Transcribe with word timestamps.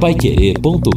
Paiquerê.com.br 0.00 0.92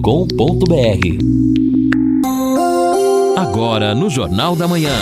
Agora 3.35 3.96
no 3.96 4.12
Jornal 4.12 4.55
da 4.55 4.67
Manhã. 4.67 4.93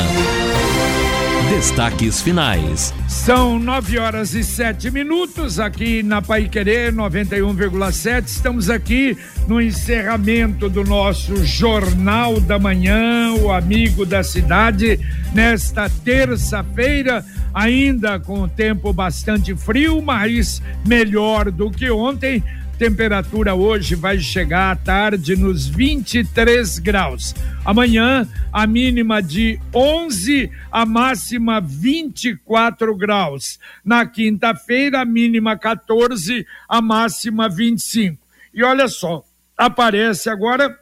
Destaques 1.50 2.22
finais. 2.22 2.94
São 3.10 3.60
nove 3.60 4.00
horas 4.00 4.34
e 4.34 4.42
sete 4.42 4.90
minutos 4.90 5.60
aqui 5.60 6.02
na 6.02 6.22
Pai 6.22 6.48
Querer 6.48 6.94
91,7. 6.94 8.28
Estamos 8.28 8.70
aqui 8.70 9.18
no 9.50 9.60
encerramento 9.60 10.70
do 10.70 10.86
nosso 10.86 11.44
Jornal 11.44 12.40
da 12.40 12.58
Manhã, 12.58 13.34
o 13.34 13.52
Amigo 13.52 14.06
da 14.06 14.24
Cidade, 14.24 14.98
nesta 15.34 15.90
terça-feira, 15.90 17.26
ainda 17.54 18.18
com 18.18 18.44
o 18.44 18.48
tempo 18.48 18.94
bastante 18.94 19.54
frio, 19.58 20.02
mas 20.02 20.62
melhor 20.86 21.52
do 21.52 21.70
que 21.70 21.92
ontem 21.92 22.42
Temperatura 22.80 23.54
hoje 23.54 23.94
vai 23.94 24.20
chegar 24.20 24.72
à 24.72 24.76
tarde 24.76 25.36
nos 25.36 25.68
23 25.68 26.80
graus. 26.80 27.36
Amanhã, 27.66 28.26
a 28.54 28.66
mínima 28.66 29.22
de 29.22 29.60
11, 29.76 30.50
a 30.72 30.86
máxima 30.86 31.60
24 31.60 32.96
graus. 32.96 33.60
Na 33.84 34.06
quinta-feira, 34.06 35.02
a 35.02 35.06
mínima 35.06 35.58
14, 35.58 36.48
a 36.70 36.82
máxima 36.82 37.50
25. 37.50 38.18
E 38.54 38.64
olha 38.64 38.88
só, 38.88 39.26
aparece 39.58 40.30
agora 40.30 40.80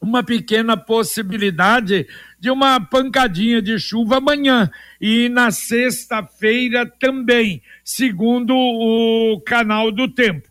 uma 0.00 0.24
pequena 0.24 0.76
possibilidade 0.76 2.04
de 2.40 2.50
uma 2.50 2.80
pancadinha 2.80 3.62
de 3.62 3.78
chuva 3.78 4.16
amanhã 4.16 4.68
e 5.00 5.28
na 5.28 5.52
sexta-feira 5.52 6.84
também, 6.84 7.62
segundo 7.84 8.52
o 8.56 9.40
canal 9.42 9.92
do 9.92 10.08
tempo 10.08 10.50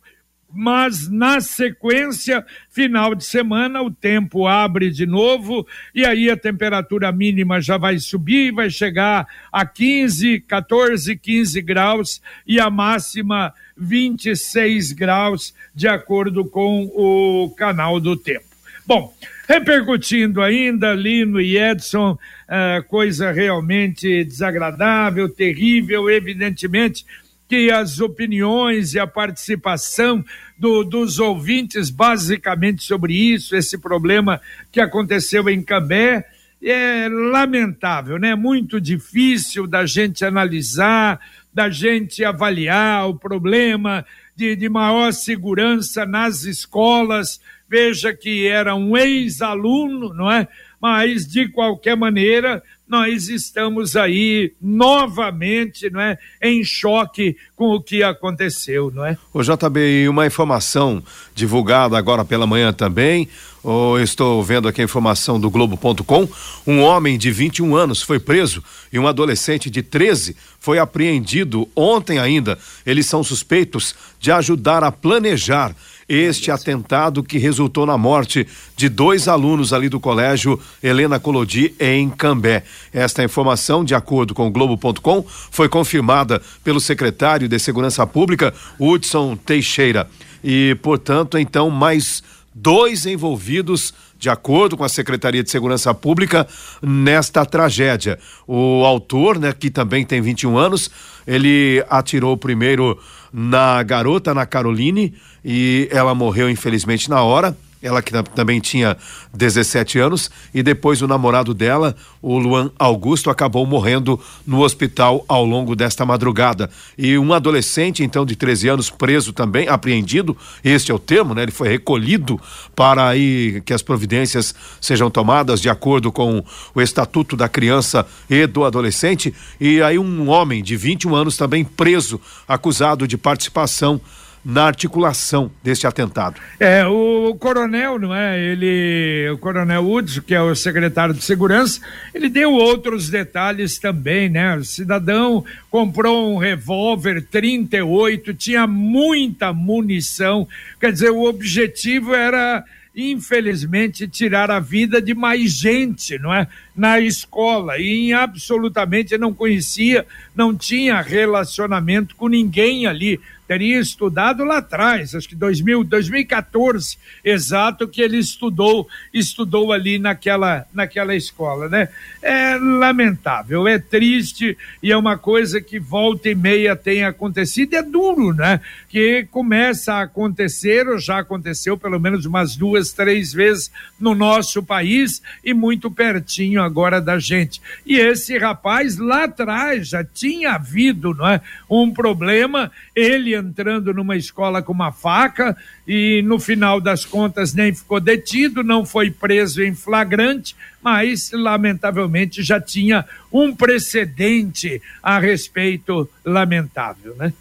mas 0.53 1.09
na 1.09 1.39
sequência, 1.39 2.45
final 2.69 3.15
de 3.15 3.23
semana, 3.23 3.81
o 3.81 3.91
tempo 3.91 4.48
abre 4.48 4.89
de 4.89 5.05
novo 5.05 5.65
e 5.93 6.05
aí 6.05 6.29
a 6.29 6.37
temperatura 6.37 7.12
mínima 7.12 7.62
já 7.62 7.77
vai 7.77 7.98
subir, 7.98 8.51
vai 8.51 8.70
chegar 8.70 9.27
a 9.51 9.65
15, 9.65 10.41
14, 10.41 11.15
15 11.15 11.61
graus 11.61 12.21
e 12.45 12.59
a 12.59 12.70
máxima 12.70 13.53
26 13.77 14.91
graus, 14.91 15.53
de 15.73 15.87
acordo 15.87 16.45
com 16.45 16.83
o 16.93 17.49
canal 17.57 17.99
do 17.99 18.15
tempo. 18.15 18.45
Bom, 18.85 19.13
repercutindo 19.48 20.41
ainda, 20.41 20.93
Lino 20.93 21.39
e 21.39 21.57
Edson, 21.57 22.11
uh, 22.11 22.83
coisa 22.87 23.31
realmente 23.31 24.23
desagradável, 24.23 25.29
terrível, 25.29 26.09
evidentemente 26.09 27.05
que 27.52 27.70
as 27.70 27.99
opiniões 27.99 28.94
e 28.94 28.99
a 28.99 29.05
participação 29.05 30.24
do, 30.57 30.85
dos 30.85 31.20
ouvintes, 31.20 31.90
basicamente 31.90 32.82
sobre 32.82 33.13
isso, 33.13 33.57
esse 33.57 33.77
problema 33.77 34.40
que 34.71 34.80
aconteceu 34.80 35.49
em 35.49 35.62
Cambé, 35.62 36.26
é 36.63 37.10
lamentável, 37.10 38.18
né? 38.18 38.35
Muito 38.35 38.79
difícil 38.79 39.68
da 39.68 39.85
gente 39.85 40.24
analisar, 40.24 41.20
da 41.54 41.70
gente 41.70 42.24
avaliar 42.24 43.10
o 43.10 43.16
problema 43.16 44.05
de, 44.34 44.55
de 44.55 44.70
maior 44.70 45.12
segurança 45.12 46.05
nas 46.05 46.46
escolas. 46.46 47.41
Veja 47.68 48.13
que 48.13 48.48
era 48.48 48.74
um 48.76 48.96
ex-aluno, 48.96 50.13
não 50.13 50.32
é? 50.32 50.48
Mas, 50.79 51.27
de 51.27 51.49
qualquer 51.49 51.98
maneira, 51.98 52.63
nós 52.91 53.29
estamos 53.29 53.95
aí 53.95 54.51
novamente, 54.61 55.89
não 55.89 56.01
é, 56.01 56.17
em 56.41 56.61
choque 56.61 57.37
com 57.55 57.70
o 57.70 57.81
que 57.81 58.03
aconteceu, 58.03 58.91
não 58.93 59.05
é? 59.05 59.17
O 59.33 59.41
JB, 59.41 60.09
uma 60.09 60.27
informação 60.27 61.01
divulgada 61.33 61.98
agora 61.98 62.25
pela 62.25 62.45
manhã 62.45 62.73
também, 62.73 63.29
oh, 63.63 63.98
estou 63.99 64.44
vendo 64.44 64.67
aqui 64.67 64.81
a 64.81 64.85
informação 64.85 65.40
do 65.40 65.50
Globo.com, 65.50 66.28
um 66.66 66.81
homem 66.81 67.17
de 67.17 67.31
21 67.31 67.75
anos 67.75 68.01
foi 68.01 68.19
preso 68.19 68.63
e 68.91 68.99
um 68.99 69.07
adolescente 69.07 69.69
de 69.69 69.81
13 69.81 70.35
foi 70.59 70.79
apreendido 70.79 71.67
ontem 71.75 72.19
ainda. 72.19 72.57
Eles 72.85 73.05
são 73.05 73.23
suspeitos 73.23 73.95
de 74.19 74.31
ajudar 74.31 74.83
a 74.83 74.91
planejar 74.91 75.75
este 76.07 76.51
atentado 76.51 77.23
que 77.23 77.38
resultou 77.38 77.85
na 77.85 77.97
morte 77.97 78.45
de 78.75 78.89
dois 78.89 79.29
alunos 79.29 79.72
ali 79.72 79.88
do 79.88 79.99
colégio 79.99 80.59
Helena 80.83 81.19
Colodi 81.19 81.73
em 81.79 82.09
Cambé. 82.09 82.63
Esta 82.93 83.23
informação, 83.23 83.83
de 83.83 83.95
acordo 83.95 84.33
com 84.33 84.47
o 84.47 84.51
Globo.com, 84.51 85.25
foi 85.28 85.69
confirmada 85.69 86.41
pelo 86.63 86.81
secretário 86.81 87.47
de 87.47 87.57
Segurança 87.57 88.05
Pública, 88.05 88.53
Hudson 88.78 89.38
Teixeira. 89.38 90.09
E, 90.43 90.75
portanto, 90.81 91.38
então, 91.38 91.69
mais 91.69 92.22
dois 92.53 93.06
envolvidos 93.06 93.94
de 94.17 94.29
acordo 94.29 94.78
com 94.78 94.84
a 94.84 94.89
Secretaria 94.89 95.44
de 95.44 95.50
Segurança 95.50 95.94
Pública, 95.94 96.47
nesta 96.81 97.44
tragédia. 97.44 98.19
O 98.47 98.85
autor, 98.85 99.39
né, 99.39 99.51
que 99.51 99.72
também 99.72 100.06
tem 100.06 100.22
21 100.22 100.57
anos, 100.57 100.91
ele 101.25 101.84
atirou 101.90 102.38
primeiro 102.38 103.00
na 103.34 103.81
garota, 103.81 104.34
na 104.34 104.45
Caroline, 104.45 105.16
e 105.44 105.88
ela 105.91 106.13
morreu 106.13 106.50
infelizmente 106.50 107.09
na 107.09 107.23
hora 107.23 107.57
ela 107.81 108.01
que 108.01 108.11
também 108.35 108.59
tinha 108.59 108.95
17 109.33 109.97
anos, 109.99 110.29
e 110.53 110.61
depois 110.61 111.01
o 111.01 111.07
namorado 111.07 111.53
dela, 111.53 111.95
o 112.21 112.37
Luan 112.37 112.71
Augusto, 112.77 113.29
acabou 113.29 113.65
morrendo 113.65 114.19
no 114.45 114.61
hospital 114.61 115.25
ao 115.27 115.43
longo 115.45 115.75
desta 115.75 116.05
madrugada. 116.05 116.69
E 116.97 117.17
um 117.17 117.33
adolescente, 117.33 118.03
então, 118.03 118.25
de 118.25 118.35
13 118.35 118.69
anos, 118.69 118.89
preso 118.89 119.33
também, 119.33 119.67
apreendido, 119.67 120.37
este 120.63 120.91
é 120.91 120.95
o 120.95 120.99
termo, 120.99 121.33
né? 121.33 121.43
Ele 121.43 121.51
foi 121.51 121.69
recolhido 121.69 122.39
para 122.75 123.07
aí 123.07 123.61
que 123.65 123.73
as 123.73 123.81
providências 123.81 124.53
sejam 124.79 125.09
tomadas 125.09 125.59
de 125.59 125.69
acordo 125.69 126.11
com 126.11 126.43
o 126.75 126.81
Estatuto 126.81 127.35
da 127.35 127.49
Criança 127.49 128.05
e 128.29 128.45
do 128.45 128.63
Adolescente. 128.63 129.33
E 129.59 129.81
aí 129.81 129.97
um 129.97 130.29
homem 130.29 130.61
de 130.61 130.75
21 130.75 131.15
anos 131.15 131.37
também 131.37 131.63
preso, 131.63 132.19
acusado 132.47 133.07
de 133.07 133.17
participação 133.17 133.99
na 134.44 134.63
articulação 134.63 135.52
deste 135.63 135.85
atentado. 135.85 136.41
É, 136.59 136.85
o 136.85 137.35
coronel, 137.35 138.00
não 138.00 138.13
é? 138.13 138.40
Ele, 138.40 139.29
o 139.31 139.38
coronel 139.38 139.90
Hudson, 139.90 140.22
que 140.22 140.34
é 140.34 140.41
o 140.41 140.56
secretário 140.56 141.13
de 141.13 141.24
segurança, 141.24 141.79
ele 142.13 142.28
deu 142.29 142.52
outros 142.53 143.09
detalhes 143.09 143.78
também, 143.78 144.29
né? 144.29 144.56
O 144.57 144.63
cidadão 144.63 145.46
comprou 145.69 146.34
um 146.34 146.38
revólver 146.38 147.22
38, 147.22 148.34
tinha 148.34 148.66
muita 148.66 149.53
munição, 149.53 150.47
quer 150.79 150.91
dizer, 150.91 151.12
o 151.12 151.23
objetivo 151.23 152.13
era 152.13 152.63
infelizmente, 152.96 154.08
tirar 154.08 154.52
a 154.52 154.59
vida 154.59 155.02
de 155.02 155.13
mais 155.13 155.53
gente, 155.53 156.19
não 156.19 156.34
é? 156.34 156.47
Na 156.75 157.00
escola. 157.00 157.78
E 157.78 158.12
absolutamente 158.12 159.18
não 159.18 159.34
conhecia, 159.34 160.06
não 160.35 160.56
tinha 160.56 161.02
relacionamento 161.02 162.16
com 162.16 162.28
ninguém 162.28 162.85
ali 162.85 163.19
teria 163.51 163.81
estudado 163.81 164.45
lá 164.45 164.59
atrás, 164.59 165.13
acho 165.13 165.28
que 165.28 165.35
2000, 165.35 165.84
2014, 165.84 166.97
exato 167.22 167.85
que 167.85 168.01
ele 168.01 168.17
estudou, 168.17 168.88
estudou 169.13 169.73
ali 169.73 170.00
naquela, 170.00 170.66
naquela 170.73 171.13
escola, 171.13 171.67
né? 171.67 171.90
É 172.22 172.56
lamentável, 172.56 173.67
é 173.67 173.78
triste 173.78 174.57
e 174.81 174.90
é 174.90 174.95
uma 174.95 175.17
coisa 175.17 175.59
que 175.59 175.81
volta 175.81 176.29
e 176.29 176.35
meia 176.35 176.78
tem 176.78 177.03
acontecido, 177.03 177.73
é 177.73 177.84
duro, 177.84 178.34
né? 178.34 178.61
Que 178.88 179.28
começa 179.29 179.95
a 179.95 180.03
acontecer, 180.03 180.88
ou 180.88 180.97
já 180.97 181.19
aconteceu 181.19 181.78
pelo 181.78 182.00
menos 182.00 182.25
umas 182.25 182.56
duas, 182.56 182.94
três 182.94 183.34
vezes 183.34 183.69
no 184.00 184.16
nosso 184.16 184.63
país 184.63 185.22
e 185.44 185.53
muito 185.53 185.91
pertinho 185.91 186.63
agora 186.63 187.01
da 187.01 187.19
gente. 187.19 187.61
E 187.85 187.97
esse 187.97 188.38
rapaz 188.38 188.97
lá 188.97 189.25
atrás 189.25 189.90
já 189.90 190.06
tinha 190.06 190.53
havido, 190.53 191.13
não 191.13 191.28
é? 191.28 191.41
Um 191.69 191.91
problema, 191.91 192.72
ele 192.95 193.41
entrando 193.41 193.94
numa 193.94 194.16
escola 194.16 194.62
com 194.62 194.72
uma 194.72 194.91
faca 194.91 195.56
e 195.88 196.22
no 196.23 196.40
final 196.40 196.79
das 196.79 197.03
contas 197.05 197.53
nem 197.53 197.73
ficou 197.73 197.99
detido, 197.99 198.64
não 198.64 198.85
foi 198.85 199.11
preso 199.11 199.61
em 199.61 199.76
flagrante, 199.76 200.55
mas 200.82 201.32
lamentavelmente 201.34 202.41
já 202.43 202.59
tinha 202.59 203.05
um 203.32 203.55
precedente 203.55 204.82
a 205.02 205.20
respeito 205.20 206.09
lamentável, 206.23 207.16
né? 207.17 207.34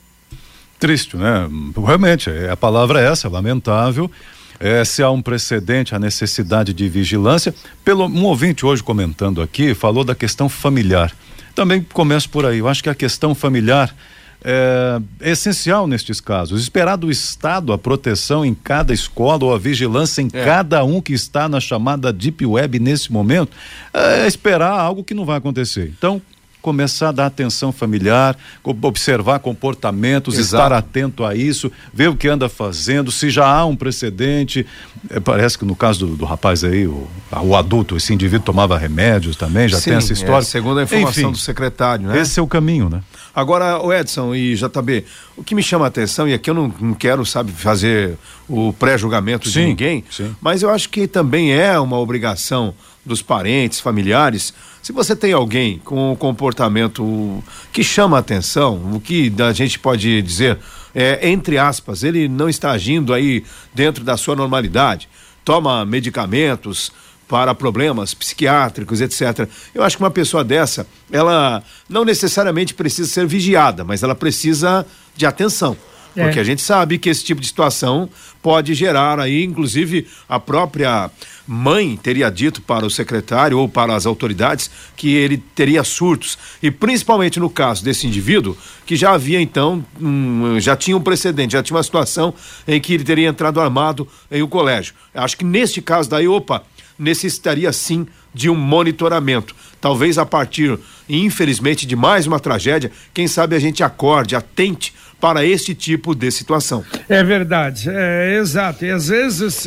Triste, 0.79 1.17
né? 1.17 1.49
Realmente, 1.77 2.31
a 2.31 2.57
palavra 2.57 3.01
é 3.01 3.13
essa, 3.13 3.29
lamentável. 3.29 4.11
É, 4.59 4.85
se 4.85 5.03
há 5.03 5.11
um 5.11 5.23
precedente, 5.23 5.95
a 5.95 5.99
necessidade 5.99 6.75
de 6.75 6.89
vigilância. 6.89 7.55
Pelo 7.85 8.07
um 8.07 8.25
ouvinte 8.25 8.67
hoje 8.67 8.83
comentando 8.83 9.41
aqui 9.41 9.75
falou 9.75 10.05
da 10.05 10.15
questão 10.15 10.49
familiar. 10.49 11.15
Também 11.55 11.83
começo 11.83 12.29
por 12.29 12.45
aí. 12.45 12.59
Eu 12.59 12.69
acho 12.69 12.83
que 12.83 12.91
a 12.91 12.95
questão 12.95 13.35
familiar 13.35 13.95
é, 14.43 15.01
essencial 15.21 15.87
nestes 15.87 16.21
casos. 16.21 16.63
Esperar 16.63 16.97
do 16.97 17.11
Estado 17.11 17.73
a 17.73 17.79
proteção 17.79 18.45
em 18.45 18.55
cada 18.55 18.93
escola 18.93 19.45
ou 19.45 19.55
a 19.55 19.59
vigilância 19.59 20.23
em 20.23 20.29
é. 20.33 20.45
cada 20.45 20.85
um 20.85 21.01
que 21.01 21.13
está 21.13 21.49
na 21.49 21.61
chamada 21.61 22.13
Deep 22.13 22.45
Web 22.45 22.79
nesse 22.79 23.13
momento 23.13 23.57
é 23.93 24.27
esperar 24.27 24.79
algo 24.79 25.05
que 25.05 25.15
não 25.15 25.25
vai 25.25 25.39
acontecer. 25.39 25.93
Então, 25.97 26.21
começar 26.61 27.09
a 27.09 27.13
dar 27.13 27.27
atenção 27.27 27.73
familiar, 27.73 28.37
observar 28.63 29.39
comportamentos, 29.39 30.39
Exato. 30.39 30.65
estar 30.65 30.73
atento 30.73 31.25
a 31.25 31.35
isso, 31.35 31.71
ver 31.93 32.09
o 32.09 32.17
que 32.17 32.29
anda 32.29 32.49
fazendo, 32.49 33.11
se 33.11 33.31
já 33.31 33.47
há 33.47 33.65
um 33.65 33.77
precedente. 33.77 34.67
É, 35.09 35.19
parece 35.21 35.59
que 35.59 35.65
no 35.65 35.75
caso 35.75 36.07
do, 36.07 36.17
do 36.17 36.25
rapaz 36.25 36.63
aí, 36.63 36.87
o, 36.87 37.09
o, 37.43 37.57
adulto, 37.57 37.97
esse 37.97 38.13
indivíduo 38.13 38.45
tomava 38.45 38.77
remédios 38.77 39.37
também, 39.37 39.69
já 39.69 39.79
Sim, 39.79 39.91
tem 39.91 39.99
essa 39.99 40.13
história. 40.13 40.43
É, 40.43 40.43
segundo 40.43 40.81
a 40.81 40.83
informação 40.83 41.23
Enfim, 41.23 41.33
do 41.33 41.39
secretário, 41.39 42.07
né? 42.07 42.21
Esse 42.21 42.39
é 42.39 42.43
o 42.43 42.47
caminho, 42.47 42.89
né? 42.89 43.03
Agora, 43.35 43.79
o 43.79 43.93
Edson 43.93 44.35
e 44.35 44.55
JB, 44.55 45.05
o 45.37 45.45
que 45.45 45.55
me 45.55 45.63
chama 45.63 45.85
a 45.85 45.89
atenção, 45.89 46.29
e 46.29 46.35
aqui 46.35 46.51
eu 46.51 46.55
não, 46.55 46.75
não 46.81 46.95
quero, 46.95 47.25
sabe, 47.25 47.53
fazer 47.53 48.19
o 48.49 48.73
pré-julgamento 48.73 49.49
de 49.49 49.65
ninguém, 49.65 50.05
sim. 50.11 50.35
mas 50.41 50.63
eu 50.63 50.71
acho 50.71 50.89
que 50.89 51.07
também 51.07 51.53
é 51.53 51.79
uma 51.79 51.99
obrigação 51.99 52.75
dos 53.11 53.21
parentes, 53.23 53.81
familiares, 53.81 54.55
se 54.81 54.93
você 54.93 55.17
tem 55.17 55.33
alguém 55.33 55.79
com 55.79 56.13
um 56.13 56.17
comportamento 56.17 57.43
que 57.73 57.83
chama 57.83 58.17
atenção, 58.17 58.95
o 58.95 59.01
que 59.01 59.33
a 59.41 59.53
gente 59.53 59.81
pode 59.81 60.23
dizer, 60.23 60.59
é, 60.95 61.29
entre 61.29 61.59
aspas, 61.59 62.05
ele 62.05 62.29
não 62.29 62.49
está 62.49 62.71
agindo 62.71 63.13
aí 63.13 63.45
dentro 63.75 64.05
da 64.05 64.17
sua 64.17 64.37
normalidade, 64.37 65.09
toma 65.45 65.85
medicamentos 65.85 66.93
para 67.29 67.53
problemas 67.53 68.15
psiquiátricos, 68.15 69.01
etc. 69.01 69.49
Eu 69.75 69.83
acho 69.83 69.97
que 69.97 70.03
uma 70.03 70.11
pessoa 70.11 70.45
dessa, 70.45 70.87
ela 71.11 71.63
não 71.89 72.05
necessariamente 72.05 72.75
precisa 72.75 73.09
ser 73.09 73.27
vigiada, 73.27 73.83
mas 73.85 74.05
ela 74.05 74.15
precisa 74.15 74.87
de 75.17 75.27
atenção. 75.27 75.77
É. 76.17 76.25
Porque 76.25 76.41
a 76.41 76.45
gente 76.45 76.63
sabe 76.63 76.99
que 76.99 77.09
esse 77.09 77.25
tipo 77.25 77.41
de 77.41 77.47
situação 77.47 78.09
pode 78.43 78.75
gerar 78.75 79.21
aí, 79.21 79.45
inclusive, 79.45 80.07
a 80.29 80.41
própria 80.41 81.11
mãe 81.47 81.97
teria 81.97 82.31
dito 82.31 82.63
para 82.63 82.87
o 82.87 82.91
secretário 82.91 83.59
ou 83.59 83.69
para 83.69 83.95
as 83.95 84.07
autoridades 84.07 84.71
que 84.97 85.15
ele 85.15 85.37
teria 85.55 85.83
surtos. 85.85 86.39
E 86.63 86.71
principalmente 86.71 87.39
no 87.39 87.51
caso 87.51 87.85
desse 87.85 88.07
indivíduo, 88.07 88.57
que 88.87 88.97
já 88.97 89.13
havia 89.13 89.41
então, 89.41 89.85
um, 90.01 90.59
já 90.61 90.77
tinha 90.77 90.97
um 90.97 91.01
precedente, 91.01 91.53
já 91.53 91.63
tinha 91.63 91.77
uma 91.77 91.83
situação 91.83 92.35
em 92.67 92.81
que 92.81 92.95
ele 92.95 93.05
teria 93.05 93.29
entrado 93.29 93.61
armado 93.61 94.07
em 94.31 94.43
um 94.43 94.49
colégio. 94.49 94.95
Acho 95.15 95.37
que 95.37 95.45
neste 95.45 95.83
caso 95.83 96.09
daí, 96.09 96.27
opa, 96.27 96.65
necessitaria 96.99 97.73
sim 97.73 98.07
de 98.33 98.49
um 98.49 98.55
monitoramento. 98.55 99.55
Talvez 99.81 100.19
a 100.19 100.27
partir, 100.27 100.79
infelizmente, 101.09 101.87
de 101.87 101.97
mais 101.97 102.27
uma 102.27 102.39
tragédia, 102.39 102.93
quem 103.13 103.27
sabe 103.27 103.57
a 103.57 103.59
gente 103.59 103.83
acorde, 103.83 104.37
atente 104.37 104.93
para 105.21 105.45
esse 105.45 105.75
tipo 105.75 106.15
de 106.15 106.31
situação. 106.31 106.85
É 107.09 107.23
verdade, 107.23 107.91
é 107.91 108.39
exato. 108.39 108.85
E 108.85 108.91
às 108.91 109.09
vezes 109.09 109.67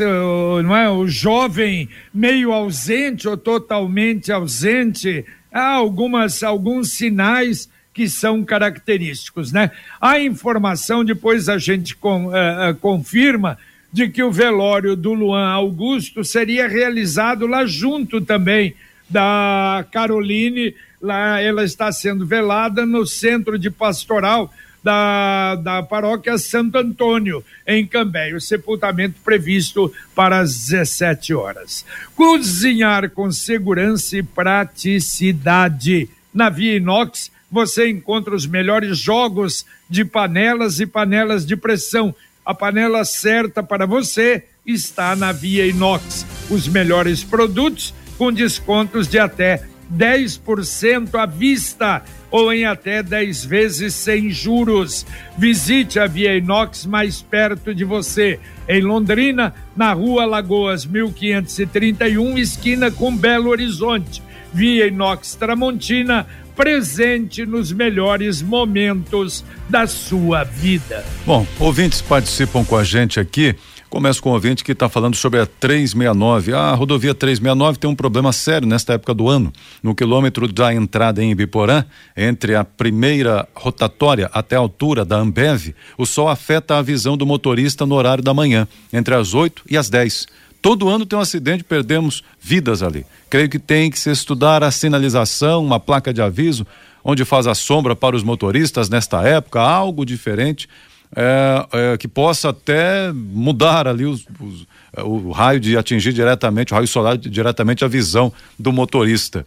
não 0.64 0.76
é 0.76 0.90
o 0.90 1.08
jovem 1.08 1.88
meio 2.14 2.52
ausente 2.52 3.28
ou 3.28 3.38
totalmente 3.38 4.32
ausente, 4.32 5.26
há 5.52 5.74
algumas 5.74 6.42
alguns 6.42 6.94
sinais 6.94 7.70
que 7.94 8.10
são 8.10 8.44
característicos, 8.44 9.52
né? 9.52 9.70
A 10.02 10.20
informação 10.20 11.06
depois 11.06 11.48
a 11.48 11.60
gente 11.60 11.96
com, 11.96 12.28
uh, 12.28 12.76
confirma 12.82 13.58
de 13.92 14.10
que 14.10 14.24
o 14.24 14.32
velório 14.32 14.96
do 14.96 15.14
Luan 15.14 15.48
Augusto 15.50 16.24
seria 16.24 16.68
realizado 16.68 17.46
lá 17.46 17.64
junto 17.68 18.20
também 18.20 18.74
da 19.08 19.86
Caroline, 19.92 20.74
lá 21.00 21.40
ela 21.40 21.64
está 21.64 21.92
sendo 21.92 22.26
velada 22.26 22.84
no 22.86 23.06
centro 23.06 23.60
de 23.60 23.70
pastoral 23.70 24.52
da, 24.84 25.56
da 25.56 25.82
paróquia 25.82 26.38
Santo 26.38 26.78
Antônio, 26.78 27.44
em 27.66 27.88
Cambé. 27.88 28.34
O 28.34 28.42
sepultamento 28.42 29.20
previsto 29.24 29.92
para 30.14 30.40
as 30.40 30.68
17 30.68 31.34
horas. 31.34 31.86
Cozinhar 32.16 33.10
com 33.10 33.32
segurança 33.32 34.18
e 34.18 34.24
praticidade. 34.24 36.10
Na 36.34 36.50
Via 36.50 36.76
Inox, 36.76 37.32
você 37.50 37.90
encontra 37.90 38.36
os 38.36 38.46
melhores 38.46 38.98
jogos 38.98 39.66
de 39.90 40.04
panelas 40.04 40.80
e 40.80 40.86
panelas 40.86 41.46
de 41.46 41.56
pressão 41.56 42.14
a 42.46 42.54
panela 42.54 43.06
certa 43.06 43.64
para 43.64 43.86
você 43.86 44.44
está 44.66 45.16
na 45.16 45.32
Via 45.32 45.66
Inox. 45.66 46.26
Os 46.50 46.68
melhores 46.68 47.24
produtos 47.24 47.94
com 48.18 48.32
descontos 48.32 49.08
de 49.08 49.18
até 49.18 49.64
10% 49.94 51.16
à 51.16 51.26
vista 51.26 52.04
ou 52.34 52.52
em 52.52 52.66
até 52.66 53.04
10 53.04 53.46
vezes 53.46 53.94
sem 53.94 54.32
juros. 54.32 55.06
Visite 55.38 56.00
a 56.00 56.08
Via 56.08 56.36
Inox 56.36 56.84
mais 56.84 57.22
perto 57.22 57.76
de 57.76 57.86
você, 57.86 58.40
em 58.68 58.82
Londrina, 58.82 59.54
na 59.76 59.94
Rua 59.94 60.26
Lagoas 60.26 60.84
1531, 60.84 62.40
esquina 62.40 62.90
com 62.90 63.16
Belo 63.16 63.52
Horizonte. 63.52 64.24
Via 64.52 64.88
Inox 64.88 65.36
Tramontina, 65.36 66.26
presente 66.56 67.46
nos 67.46 67.72
melhores 67.72 68.42
momentos 68.42 69.46
da 69.70 69.86
sua 69.86 70.44
vida. 70.44 71.06
Bom, 71.28 71.46
ouvintes 71.60 72.02
participam 72.02 72.66
com 72.66 72.76
a 72.76 72.84
gente 72.84 73.20
aqui. 73.20 73.56
Começo 73.94 74.24
com 74.24 74.32
o 74.32 74.34
ouvinte 74.34 74.64
que 74.64 74.72
está 74.72 74.90
falando 74.90 75.16
sobre 75.16 75.40
a 75.40 75.46
369. 75.46 76.52
A 76.52 76.74
rodovia 76.74 77.14
369 77.14 77.78
tem 77.78 77.88
um 77.88 77.94
problema 77.94 78.34
sério 78.34 78.68
nesta 78.68 78.94
época 78.94 79.14
do 79.14 79.30
ano. 79.30 79.54
No 79.84 79.94
quilômetro 79.94 80.52
da 80.52 80.74
entrada 80.74 81.24
em 81.24 81.30
Ibiporã, 81.30 81.86
entre 82.18 82.56
a 82.56 82.64
primeira 82.66 83.48
rotatória 83.54 84.32
até 84.34 84.56
a 84.56 84.60
altura 84.60 85.06
da 85.06 85.18
Ambev, 85.18 85.76
o 85.96 86.08
sol 86.08 86.28
afeta 86.28 86.76
a 86.76 86.82
visão 86.82 87.16
do 87.16 87.24
motorista 87.24 87.86
no 87.86 87.94
horário 87.94 88.24
da 88.24 88.34
manhã, 88.34 88.68
entre 88.92 89.14
as 89.14 89.36
8 89.36 89.62
e 89.70 89.78
as 89.78 89.92
10. 89.92 90.26
Todo 90.60 90.90
ano 90.90 91.06
tem 91.06 91.20
um 91.20 91.22
acidente, 91.22 91.64
perdemos 91.64 92.24
vidas 92.42 92.82
ali. 92.82 93.06
Creio 93.30 93.48
que 93.48 93.60
tem 93.60 93.92
que 93.92 94.00
se 94.00 94.10
estudar 94.10 94.64
a 94.64 94.72
sinalização, 94.72 95.64
uma 95.64 95.80
placa 95.80 96.12
de 96.12 96.20
aviso, 96.20 96.66
onde 97.04 97.24
faz 97.24 97.46
a 97.46 97.54
sombra 97.54 97.96
para 97.96 98.16
os 98.16 98.24
motoristas 98.24 98.90
nesta 98.90 99.22
época, 99.22 99.62
algo 99.62 100.04
diferente. 100.04 100.68
É, 101.16 101.94
é, 101.94 101.98
que 101.98 102.08
possa 102.08 102.50
até 102.50 103.12
mudar 103.14 103.88
ali 103.88 104.06
os, 104.06 104.26
os, 104.40 104.66
o 104.98 105.32
raio 105.32 105.60
de 105.60 105.78
atingir 105.78 106.12
diretamente, 106.12 106.74
o 106.74 106.76
raio 106.76 106.88
solar 106.88 107.18
diretamente 107.18 107.86
a 107.86 107.88
visão 107.88 108.34
do 108.58 108.74
motorista. 108.74 109.46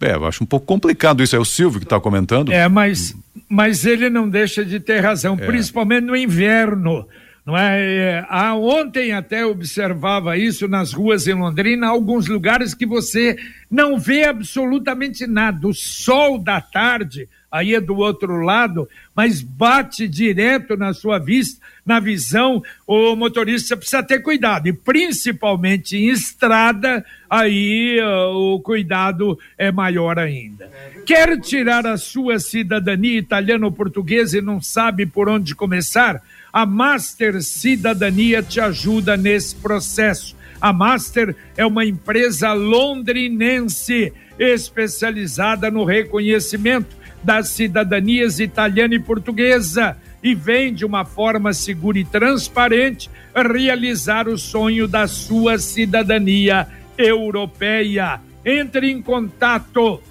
É, 0.00 0.14
eu 0.14 0.26
acho 0.26 0.42
um 0.42 0.46
pouco 0.46 0.66
complicado 0.66 1.22
isso. 1.22 1.36
É 1.36 1.38
o 1.38 1.44
Silvio 1.44 1.78
que 1.78 1.86
está 1.86 2.00
comentando. 2.00 2.52
É, 2.52 2.66
mas, 2.68 3.14
mas 3.48 3.86
ele 3.86 4.10
não 4.10 4.28
deixa 4.28 4.64
de 4.64 4.80
ter 4.80 5.00
razão, 5.00 5.34
é. 5.40 5.46
principalmente 5.46 6.04
no 6.04 6.16
inverno. 6.16 7.06
Não 7.44 7.56
é? 7.56 8.24
Ah, 8.28 8.54
ontem 8.54 9.12
até 9.12 9.44
observava 9.44 10.36
isso 10.38 10.68
nas 10.68 10.92
ruas 10.92 11.26
em 11.26 11.34
Londrina, 11.34 11.88
alguns 11.88 12.28
lugares 12.28 12.72
que 12.72 12.86
você 12.86 13.36
não 13.68 13.98
vê 13.98 14.24
absolutamente 14.24 15.26
nada. 15.26 15.66
O 15.66 15.74
sol 15.74 16.38
da 16.38 16.60
tarde, 16.60 17.28
aí 17.50 17.74
é 17.74 17.80
do 17.80 17.96
outro 17.96 18.42
lado, 18.42 18.88
mas 19.14 19.42
bate 19.42 20.06
direto 20.06 20.76
na 20.76 20.94
sua 20.94 21.18
vista, 21.18 21.60
na 21.84 21.98
visão. 21.98 22.62
O 22.86 23.16
motorista 23.16 23.76
precisa 23.76 24.04
ter 24.04 24.20
cuidado, 24.20 24.68
e 24.68 24.72
principalmente 24.72 25.96
em 25.96 26.10
estrada, 26.10 27.04
aí 27.28 27.98
uh, 28.00 28.54
o 28.54 28.60
cuidado 28.60 29.36
é 29.58 29.72
maior 29.72 30.16
ainda. 30.16 30.70
Quer 31.04 31.40
tirar 31.40 31.88
a 31.88 31.96
sua 31.96 32.38
cidadania 32.38 33.18
italiana 33.18 33.66
ou 33.66 33.72
portuguesa 33.72 34.38
e 34.38 34.40
não 34.40 34.62
sabe 34.62 35.06
por 35.06 35.28
onde 35.28 35.56
começar? 35.56 36.22
A 36.52 36.66
Master 36.66 37.42
Cidadania 37.42 38.42
te 38.42 38.60
ajuda 38.60 39.16
nesse 39.16 39.56
processo. 39.56 40.36
A 40.60 40.70
Master 40.70 41.34
é 41.56 41.64
uma 41.64 41.82
empresa 41.82 42.52
londrinense 42.52 44.12
especializada 44.38 45.70
no 45.70 45.82
reconhecimento 45.82 46.94
das 47.22 47.48
cidadanias 47.48 48.38
italiana 48.38 48.94
e 48.94 48.98
portuguesa 48.98 49.96
e 50.22 50.34
vem 50.34 50.74
de 50.74 50.84
uma 50.84 51.06
forma 51.06 51.54
segura 51.54 51.98
e 51.98 52.04
transparente 52.04 53.08
realizar 53.34 54.28
o 54.28 54.36
sonho 54.36 54.86
da 54.86 55.06
sua 55.06 55.58
cidadania 55.58 56.68
europeia. 56.98 58.20
Entre 58.44 58.90
em 58.90 59.00
contato. 59.00 60.02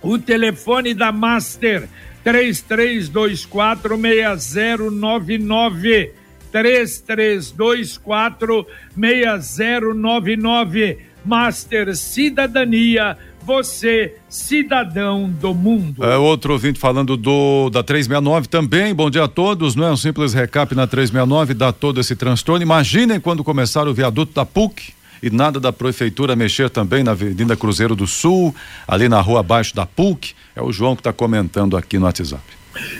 O 0.00 0.18
telefone 0.18 0.92
da 0.94 1.10
Master 1.10 1.88
3324 2.24 3.96
6099 4.38 6.12
3324 6.50 8.66
6099 8.96 10.98
Master 11.24 11.96
Cidadania 11.96 13.16
você, 13.44 14.14
cidadão 14.26 15.28
do 15.28 15.54
mundo. 15.54 16.02
É, 16.02 16.16
outro 16.16 16.54
ouvinte 16.54 16.80
falando 16.80 17.14
do 17.14 17.68
da 17.68 17.82
369 17.82 18.48
também. 18.48 18.94
Bom 18.94 19.10
dia 19.10 19.24
a 19.24 19.28
todos. 19.28 19.76
Não 19.76 19.84
é 19.84 19.92
um 19.92 19.96
simples 19.96 20.32
recap 20.32 20.74
na 20.74 20.86
369, 20.86 21.52
dá 21.52 21.70
todo 21.70 22.00
esse 22.00 22.16
transtorno. 22.16 22.62
Imaginem 22.62 23.20
quando 23.20 23.44
começar 23.44 23.86
o 23.86 23.92
viaduto 23.92 24.32
da 24.32 24.46
PUC 24.46 24.94
e 25.24 25.30
nada 25.30 25.58
da 25.58 25.72
prefeitura 25.72 26.36
mexer 26.36 26.68
também 26.68 27.02
na 27.02 27.12
Avenida 27.12 27.56
Cruzeiro 27.56 27.96
do 27.96 28.06
Sul, 28.06 28.54
ali 28.86 29.08
na 29.08 29.22
rua 29.22 29.40
abaixo 29.40 29.74
da 29.74 29.86
PUC. 29.86 30.34
É 30.54 30.60
o 30.60 30.70
João 30.70 30.94
que 30.94 31.00
está 31.00 31.14
comentando 31.14 31.78
aqui 31.78 31.98
no 31.98 32.04
WhatsApp. 32.04 32.42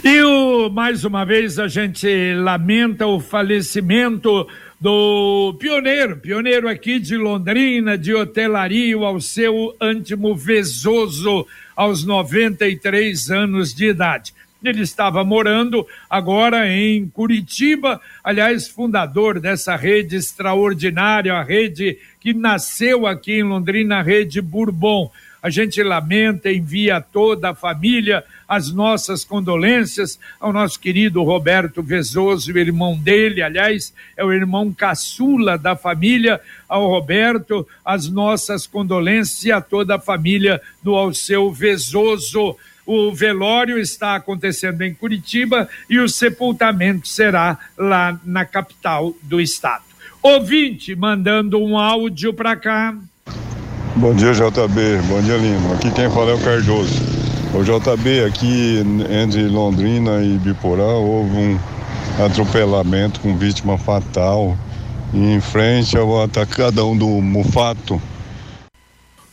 E 0.03 0.23
o 0.23 0.71
mais 0.71 1.05
uma 1.05 1.27
vez 1.27 1.59
a 1.59 1.69
gente 1.69 2.09
lamenta 2.37 3.07
o 3.07 3.21
falecimento 3.21 4.49
do 4.81 5.55
pioneiro, 5.59 6.17
pioneiro 6.17 6.67
aqui 6.67 6.99
de 6.99 7.15
Londrina, 7.15 7.99
de 7.99 8.15
hotelaria, 8.15 8.97
ao 8.97 9.21
seu 9.21 9.77
Antimo 9.79 10.35
Vezoso, 10.35 11.47
aos 11.77 12.05
93 12.07 13.31
anos 13.31 13.75
de 13.75 13.89
idade. 13.91 14.33
Ele 14.69 14.83
estava 14.83 15.25
morando 15.25 15.87
agora 16.09 16.69
em 16.69 17.09
Curitiba, 17.09 18.01
aliás, 18.23 18.69
fundador 18.69 19.41
dessa 19.41 19.77
rede 19.77 20.17
extraordinária, 20.17 21.35
a 21.35 21.43
rede 21.43 21.99
que 22.21 22.33
nasceu 22.33 23.07
aqui 23.07 23.35
em 23.35 23.43
Londrina, 23.43 23.99
a 23.99 24.03
rede 24.03 24.41
Bourbon. 24.41 25.11
A 25.43 25.51
gente 25.51 25.83
lamenta, 25.83 26.51
envia 26.51 26.97
a 26.97 27.01
toda 27.03 27.51
a 27.51 27.55
família 27.55 28.25
as 28.49 28.73
nossas 28.73 29.25
condolências 29.25 30.19
ao 30.39 30.53
nosso 30.53 30.79
querido 30.79 31.23
Roberto 31.23 31.83
Vezoso, 31.83 32.53
o 32.53 32.59
irmão 32.59 32.97
dele, 32.97 33.43
aliás, 33.43 33.93
é 34.17 34.25
o 34.25 34.33
irmão 34.33 34.73
caçula 34.73 35.59
da 35.59 35.75
família, 35.75 36.41
ao 36.69 36.89
Roberto, 36.89 37.67
as 37.85 38.09
nossas 38.09 38.67
condolências 38.67 39.45
e 39.45 39.53
a 39.53 39.61
toda 39.61 39.97
a 39.97 40.01
família 40.01 40.61
do 40.83 40.95
Alceu 40.95 41.53
Vezoso. 41.53 42.57
O 42.87 43.13
velório 43.13 43.79
está 43.79 44.15
acontecendo 44.15 44.83
em 44.83 44.93
Curitiba 44.93 45.69
e 45.89 45.99
o 45.99 46.09
sepultamento 46.09 47.09
será 47.09 47.59
lá 47.79 48.19
na 48.25 48.45
capital 48.45 49.15
do 49.23 49.41
estado. 49.41 49.85
Ouvinte 50.23 50.95
mandando 50.95 51.59
um 51.59 51.79
áudio 51.79 52.33
para 52.33 52.57
cá. 52.57 52.95
Bom 53.97 54.15
dia, 54.15 54.33
JB. 54.33 54.99
Bom 55.09 55.23
dia, 55.23 55.37
Lima. 55.37 55.75
Aqui 55.75 55.91
quem 55.91 56.11
fala 56.11 56.33
é 56.33 56.35
o 56.35 56.41
Cardoso. 56.41 57.01
O 57.55 57.63
JB, 57.63 58.25
aqui 58.25 58.83
entre 59.09 59.47
Londrina 59.47 60.23
e 60.25 60.37
Biporã, 60.39 60.95
houve 60.95 61.37
um 61.37 61.59
atropelamento 62.25 63.21
com 63.21 63.37
vítima 63.37 63.79
fatal 63.79 64.59
em 65.13 65.41
frente 65.41 65.97
ao 65.97 66.23
atacadão 66.23 66.97
do 66.97 67.07
Mufato. 67.07 68.03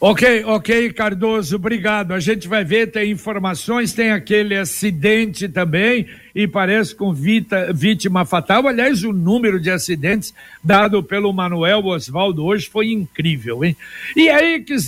Ok, 0.03 0.43
ok, 0.45 0.91
Cardoso, 0.93 1.57
obrigado. 1.57 2.11
A 2.11 2.19
gente 2.19 2.47
vai 2.47 2.65
ver, 2.65 2.87
tem 2.87 3.11
informações, 3.11 3.93
tem 3.93 4.09
aquele 4.09 4.57
acidente 4.57 5.47
também, 5.47 6.07
e 6.33 6.47
parece 6.47 6.95
com 6.95 7.13
vita, 7.13 7.71
vítima 7.71 8.25
fatal. 8.25 8.67
Aliás, 8.67 9.03
o 9.03 9.13
número 9.13 9.59
de 9.59 9.69
acidentes 9.69 10.33
dado 10.63 11.03
pelo 11.03 11.31
Manuel 11.31 11.85
Osvaldo 11.85 12.43
hoje 12.43 12.67
foi 12.67 12.91
incrível, 12.91 13.63
hein? 13.63 13.77
E 14.17 14.27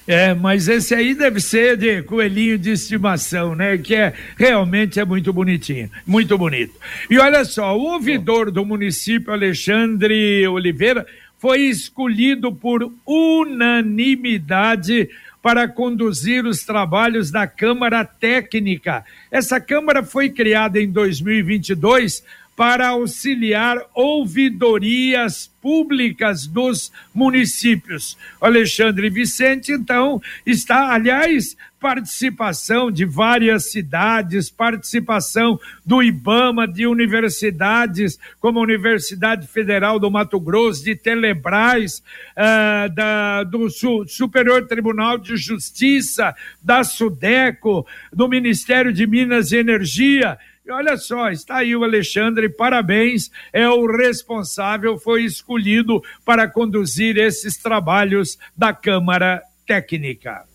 É, 0.05 0.33
mas 0.33 0.67
esse 0.67 0.93
aí 0.93 1.15
deve 1.15 1.39
ser 1.39 1.77
de 1.77 2.03
coelhinho 2.03 2.57
de 2.57 2.71
estimação, 2.71 3.55
né? 3.55 3.77
Que 3.77 3.95
é 3.95 4.13
realmente 4.37 4.99
é 4.99 5.05
muito 5.05 5.31
bonitinho, 5.31 5.89
muito 6.05 6.37
bonito. 6.37 6.73
E 7.09 7.17
olha 7.17 7.45
só, 7.45 7.77
o 7.77 7.93
ouvidor 7.93 8.51
do 8.51 8.65
município 8.65 9.31
Alexandre 9.31 10.45
Oliveira 10.45 11.07
foi 11.39 11.61
escolhido 11.61 12.53
por 12.53 12.91
unanimidade 13.05 15.09
para 15.43 15.67
conduzir 15.67 16.45
os 16.45 16.63
trabalhos 16.63 17.29
da 17.29 17.45
Câmara 17.45 18.05
Técnica. 18.05 19.03
Essa 19.29 19.59
Câmara 19.59 20.01
foi 20.01 20.29
criada 20.29 20.79
em 20.79 20.89
2022 20.89 22.23
para 22.55 22.89
auxiliar 22.89 23.77
ouvidorias 23.93 25.51
públicas 25.61 26.45
dos 26.45 26.91
municípios. 27.13 28.17
O 28.39 28.45
Alexandre 28.45 29.09
Vicente, 29.09 29.71
então, 29.71 30.21
está, 30.45 30.91
aliás, 30.91 31.55
participação 31.79 32.91
de 32.91 33.03
várias 33.03 33.71
cidades, 33.71 34.49
participação 34.49 35.59
do 35.85 36.01
IBAMA, 36.01 36.65
de 36.65 36.87
universidades, 36.87 38.17
como 38.39 38.59
a 38.59 38.63
Universidade 38.63 39.47
Federal 39.47 39.99
do 39.99 40.09
Mato 40.09 40.39
Grosso, 40.39 40.83
de 40.83 40.95
Telebras, 40.95 42.03
uh, 42.37 42.93
da, 42.93 43.43
do 43.43 43.69
Su 43.69 44.05
Superior 44.07 44.65
Tribunal 44.65 45.17
de 45.17 45.35
Justiça, 45.35 46.33
da 46.61 46.85
SUDECO, 46.85 47.85
do 48.13 48.29
Ministério 48.29 48.93
de 48.93 49.05
Minas 49.05 49.51
e 49.51 49.57
Energia 49.57 50.37
e 50.65 50.71
olha 50.71 50.95
só, 50.95 51.29
está 51.29 51.57
aí 51.57 51.75
o 51.75 51.83
Alexandre, 51.83 52.47
parabéns, 52.47 53.29
é 53.51 53.67
o 53.67 53.85
responsável, 53.85 54.97
foi 54.97 55.25
escolhido 55.25 56.01
para 56.23 56.47
conduzir 56.47 57.17
esses 57.17 57.57
trabalhos 57.57 58.37
da 58.55 58.71
Câmara 58.71 59.41
Técnica. 59.67 60.45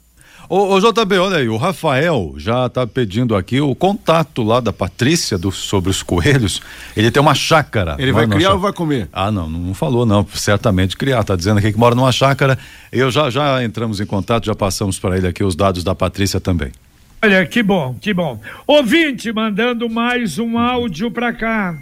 Ô, 0.49 0.75
ô 0.75 0.81
JB, 0.81 1.19
olha 1.19 1.37
aí, 1.37 1.49
o 1.51 1.59
Rafael 1.59 2.33
já 2.39 2.65
está 2.65 2.87
pedindo 2.87 3.37
aqui 3.37 3.61
o 3.61 3.75
contato 3.75 4.43
lá 4.43 4.61
da 4.61 4.73
Patrícia 4.73 5.37
do, 5.37 5.53
sobre 5.53 5.91
os 5.91 6.03
coelhos. 6.03 6.63
Ele 6.97 7.11
tem 7.11 7.21
uma 7.21 7.35
chácara. 7.35 7.95
Ele 7.99 8.13
vai 8.13 8.27
criar 8.27 8.55
ou 8.55 8.59
vai 8.59 8.73
comer? 8.73 9.11
Ah, 9.13 9.31
não, 9.31 9.47
não 9.47 9.75
falou 9.75 10.07
não, 10.07 10.27
certamente 10.33 10.97
criar. 10.97 11.23
Tá 11.23 11.37
dizendo 11.37 11.59
aqui 11.59 11.71
que 11.71 11.79
mora 11.79 11.95
numa 11.95 12.13
chácara. 12.13 12.59
Eu 12.91 13.11
já 13.11 13.29
já 13.29 13.63
entramos 13.63 14.01
em 14.01 14.07
contato, 14.07 14.47
já 14.47 14.55
passamos 14.55 14.99
para 14.99 15.19
ele 15.19 15.27
aqui 15.27 15.45
os 15.45 15.55
dados 15.55 15.85
da 15.85 15.95
Patrícia 15.95 16.41
também. 16.41 16.73
Olha, 17.21 17.45
que 17.45 17.65
bom, 17.65 17.97
que 18.01 18.15
bom. 18.15 18.41
Ouvinte 18.65 19.33
mandando 19.33 19.91
mais 19.91 20.39
um 20.39 20.57
áudio 20.57 21.11
para 21.11 21.33
cá. 21.33 21.77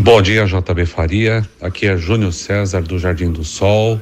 Bom 0.00 0.22
dia, 0.22 0.46
JB 0.46 0.86
Faria. 0.86 1.46
Aqui 1.60 1.86
é 1.86 1.98
Júnior 1.98 2.32
César 2.32 2.80
do 2.80 2.98
Jardim 2.98 3.30
do 3.30 3.44
Sol, 3.44 4.00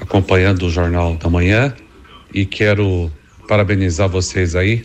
acompanhando 0.00 0.66
o 0.66 0.70
Jornal 0.70 1.14
da 1.14 1.30
Manhã 1.30 1.72
e 2.34 2.44
quero 2.44 3.08
parabenizar 3.46 4.08
vocês 4.08 4.56
aí 4.56 4.84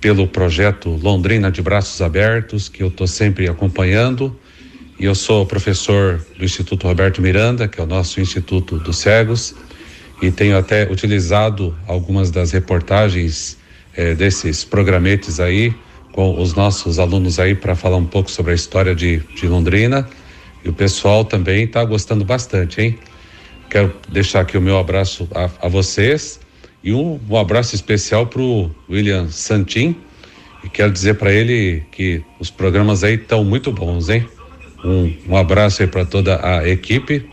pelo 0.00 0.28
projeto 0.28 0.90
Londrina 0.90 1.50
de 1.50 1.60
Braços 1.60 2.00
Abertos, 2.00 2.68
que 2.68 2.84
eu 2.84 2.88
estou 2.88 3.08
sempre 3.08 3.48
acompanhando. 3.48 4.38
E 4.96 5.06
eu 5.06 5.14
sou 5.16 5.44
professor 5.44 6.24
do 6.38 6.44
Instituto 6.44 6.86
Roberto 6.86 7.20
Miranda, 7.20 7.66
que 7.66 7.80
é 7.80 7.82
o 7.82 7.86
nosso 7.86 8.20
Instituto 8.20 8.78
dos 8.78 8.98
Cegos 8.98 9.56
e 10.20 10.30
tenho 10.30 10.56
até 10.56 10.90
utilizado 10.90 11.76
algumas 11.86 12.30
das 12.30 12.50
reportagens 12.52 13.56
eh, 13.96 14.14
desses 14.14 14.64
programetes 14.64 15.40
aí 15.40 15.74
com 16.12 16.40
os 16.40 16.54
nossos 16.54 16.98
alunos 16.98 17.38
aí 17.38 17.54
para 17.54 17.74
falar 17.74 17.96
um 17.96 18.06
pouco 18.06 18.30
sobre 18.30 18.52
a 18.52 18.54
história 18.54 18.94
de, 18.94 19.18
de 19.34 19.46
Londrina 19.46 20.08
e 20.64 20.68
o 20.68 20.72
pessoal 20.72 21.24
também 21.24 21.64
está 21.64 21.84
gostando 21.84 22.24
bastante, 22.24 22.80
hein? 22.80 22.98
quero 23.68 23.94
deixar 24.08 24.40
aqui 24.40 24.56
o 24.56 24.60
meu 24.60 24.78
abraço 24.78 25.28
a, 25.34 25.66
a 25.66 25.68
vocês 25.68 26.40
e 26.82 26.92
um, 26.92 27.20
um 27.28 27.36
abraço 27.36 27.74
especial 27.74 28.26
para 28.26 28.40
o 28.40 28.70
William 28.88 29.28
Santin. 29.28 29.96
E 30.64 30.68
quero 30.68 30.90
dizer 30.90 31.14
para 31.14 31.32
ele 31.32 31.84
que 31.92 32.22
os 32.40 32.50
programas 32.50 33.04
aí 33.04 33.14
estão 33.14 33.44
muito 33.44 33.70
bons, 33.70 34.08
hein? 34.08 34.26
Um, 34.84 35.14
um 35.28 35.36
abraço 35.36 35.82
aí 35.82 35.88
para 35.88 36.04
toda 36.04 36.40
a 36.44 36.68
equipe 36.68 37.28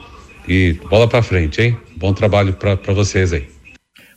e 0.47 0.73
bola 0.89 1.07
para 1.07 1.23
frente, 1.23 1.61
hein? 1.61 1.77
Bom 2.05 2.13
trabalho 2.13 2.53
para 2.53 2.93
vocês 2.93 3.33
aí. 3.33 3.47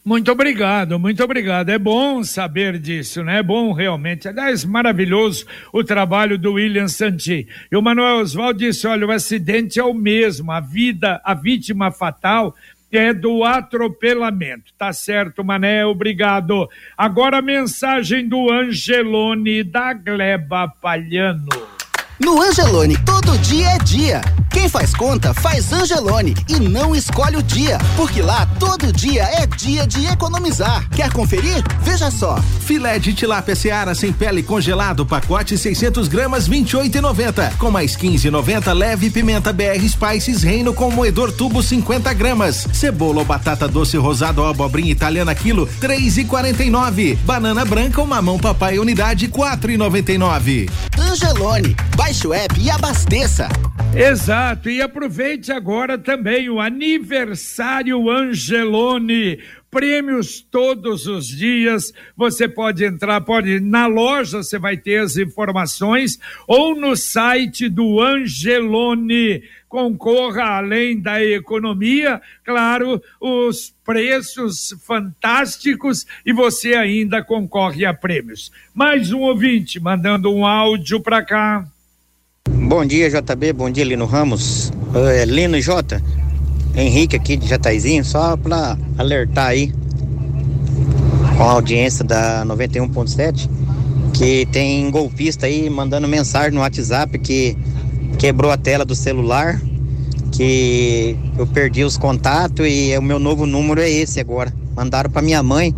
Muito 0.04 0.30
obrigado, 0.30 0.99
muito 0.99 1.25
obrigado. 1.25 1.71
É 1.71 1.78
bom 1.78 2.23
saber 2.23 2.78
disso, 2.78 3.25
né? 3.25 3.38
É 3.38 3.42
bom 3.42 3.73
realmente. 3.73 4.28
Aliás, 4.28 4.62
maravilhoso 4.62 5.47
o 5.73 5.83
trabalho 5.83 6.37
do 6.37 6.52
William 6.52 6.87
Santi. 6.87 7.49
E 7.73 7.75
o 7.75 7.80
Manuel 7.80 8.18
Oswaldo 8.18 8.59
disse: 8.59 8.87
olha, 8.87 9.07
o 9.07 9.11
acidente 9.11 9.80
é 9.80 9.83
o 9.85 9.95
mesmo, 9.95 10.52
a 10.52 10.61
vida, 10.61 11.18
a 11.25 11.33
vítima 11.33 11.90
fatal 11.90 12.54
é 12.92 13.14
do 13.14 13.42
atropelamento. 13.42 14.71
Tá 14.76 14.92
certo, 14.92 15.42
Mané, 15.42 15.87
obrigado. 15.87 16.68
Agora 16.95 17.38
a 17.38 17.42
mensagem 17.42 18.28
do 18.28 18.52
Angelone 18.52 19.64
da 19.64 19.95
Gleba 19.95 20.68
Palhano. 20.68 21.78
No 22.21 22.43
Angelone, 22.43 22.97
todo 23.05 23.39
dia 23.39 23.69
é 23.69 23.79
dia. 23.79 24.21
Quem 24.51 24.69
faz 24.69 24.93
conta, 24.93 25.33
faz 25.33 25.73
Angelone 25.73 26.35
e 26.49 26.59
não 26.59 26.93
escolhe 26.93 27.37
o 27.37 27.43
dia, 27.43 27.79
porque 27.97 28.21
lá 28.21 28.45
todo 28.59 28.93
dia 28.93 29.23
é 29.23 29.47
dia 29.47 29.87
de 29.87 30.05
economizar. 30.07 30.89
Quer 30.91 31.13
conferir? 31.13 31.63
Veja 31.83 32.11
só. 32.11 32.37
Filé 32.61 32.99
de 32.99 33.15
tilápia 33.15 33.55
seara 33.55 33.95
sem 33.95 34.13
pele 34.13 34.43
congelado, 34.43 35.07
pacote 35.07 35.57
600 35.57 36.09
gramas, 36.09 36.49
28,90. 36.49 37.57
Com 37.57 37.71
mais 37.71 37.97
15,90 37.97 38.73
leve 38.73 39.11
pimenta 39.11 39.53
BR 39.53 39.87
Spices 39.89 40.43
Reino 40.43 40.75
com 40.75 40.91
moedor 40.91 41.31
tubo 41.31 41.63
50 41.63 42.13
gramas. 42.15 42.67
Cebola 42.73 43.21
ou 43.21 43.25
batata 43.25 43.69
doce 43.69 43.97
rosada 43.97 44.41
ou 44.41 44.49
abobrinha 44.49 44.91
italiana 44.91 45.37
quilo 45.37 45.69
3,49. 45.81 47.17
Banana 47.19 47.65
branca 47.65 48.01
ou 48.01 48.07
mamão 48.09 48.41
papai 48.41 48.81
unidade 48.81 49.29
4,99. 49.29 50.69
Angelone, 50.99 51.77
baixe 52.09 52.27
o 52.27 52.33
app 52.33 52.59
e 52.59 52.71
abasteça. 52.71 53.49
Exato, 53.95 54.71
e 54.71 54.81
aproveite 54.81 55.53
agora 55.53 55.99
também 55.99 56.49
o 56.49 56.59
aniversário 56.59 58.09
Angelone. 58.09 59.38
Prêmios 59.71 60.41
todos 60.41 61.07
os 61.07 61.29
dias. 61.29 61.93
Você 62.17 62.49
pode 62.49 62.83
entrar, 62.83 63.21
pode 63.21 63.61
na 63.61 63.87
loja, 63.87 64.38
você 64.38 64.59
vai 64.59 64.79
ter 64.79 65.03
as 65.03 65.19
informações, 65.19 66.19
ou 66.47 66.75
no 66.75 66.97
site 66.97 67.69
do 67.69 68.00
Angelone. 68.00 69.43
Concorra 69.69 70.45
além 70.57 70.99
da 70.99 71.23
economia, 71.23 72.23
claro, 72.43 73.03
os 73.21 73.75
preços 73.85 74.75
fantásticos 74.87 76.07
e 76.25 76.33
você 76.33 76.73
ainda 76.73 77.23
concorre 77.23 77.85
a 77.85 77.93
prêmios. 77.93 78.50
Mais 78.73 79.12
um 79.12 79.21
ouvinte 79.21 79.79
mandando 79.79 80.35
um 80.35 80.47
áudio 80.47 81.03
para 81.03 81.23
cá. 81.23 81.69
Bom 82.69 82.85
dia, 82.85 83.09
JB. 83.09 83.55
Bom 83.55 83.71
dia, 83.71 83.83
Lino 83.83 84.05
Ramos. 84.05 84.71
É, 84.95 85.25
Lino 85.25 85.59
J. 85.59 86.03
Henrique 86.77 87.17
aqui 87.17 87.35
de 87.35 87.49
Jataizinho, 87.49 88.05
só 88.05 88.37
para 88.37 88.77
alertar 88.99 89.47
aí 89.47 89.73
com 91.35 91.45
a 91.45 91.53
audiência 91.53 92.05
da 92.05 92.45
91.7 92.45 93.49
que 94.13 94.45
tem 94.53 94.91
golpista 94.91 95.47
aí 95.47 95.71
mandando 95.71 96.07
mensagem 96.07 96.51
no 96.51 96.61
WhatsApp 96.61 97.19
que 97.19 97.57
quebrou 98.19 98.51
a 98.51 98.59
tela 98.59 98.85
do 98.85 98.95
celular, 98.95 99.59
que 100.31 101.17
eu 101.39 101.47
perdi 101.47 101.85
os 101.85 101.97
contatos 101.97 102.67
e 102.69 102.95
o 102.99 103.01
meu 103.01 103.19
novo 103.19 103.47
número 103.47 103.81
é 103.81 103.89
esse 103.89 104.21
agora. 104.21 104.53
Mandaram 104.77 105.09
para 105.09 105.23
minha 105.23 105.43
mãe 105.43 105.75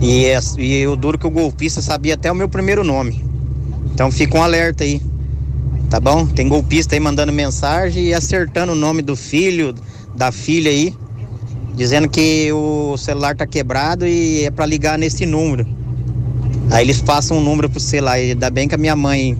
e, 0.00 0.24
e 0.58 0.76
eu 0.76 0.96
duro 0.96 1.18
que 1.18 1.26
o 1.26 1.30
golpista 1.30 1.82
sabia 1.82 2.14
até 2.14 2.32
o 2.32 2.34
meu 2.34 2.48
primeiro 2.48 2.82
nome. 2.82 3.22
Então 3.92 4.10
fica 4.10 4.38
um 4.38 4.42
alerta 4.42 4.82
aí 4.82 4.98
tá 5.94 6.00
bom? 6.00 6.26
Tem 6.26 6.48
golpista 6.48 6.96
aí 6.96 7.00
mandando 7.00 7.32
mensagem 7.32 8.06
e 8.06 8.14
acertando 8.14 8.72
o 8.72 8.74
nome 8.74 9.00
do 9.00 9.14
filho, 9.14 9.72
da 10.16 10.32
filha 10.32 10.68
aí, 10.68 10.92
dizendo 11.76 12.08
que 12.08 12.50
o 12.52 12.96
celular 12.96 13.36
tá 13.36 13.46
quebrado 13.46 14.04
e 14.04 14.42
é 14.42 14.50
para 14.50 14.66
ligar 14.66 14.98
nesse 14.98 15.24
número. 15.24 15.64
Aí 16.72 16.84
eles 16.84 17.00
passam 17.00 17.38
um 17.38 17.40
número 17.40 17.70
pro 17.70 17.78
celular, 17.78 18.18
e 18.18 18.32
ainda 18.32 18.50
bem 18.50 18.66
que 18.66 18.74
a 18.74 18.78
minha 18.78 18.96
mãe, 18.96 19.38